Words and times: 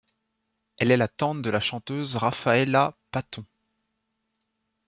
Elle 0.79 0.89
est 0.89 0.97
la 0.97 1.07
tante 1.07 1.43
de 1.43 1.51
la 1.51 1.59
chanteuse 1.59 2.15
Raffaëla 2.15 2.97
Paton. 3.11 3.45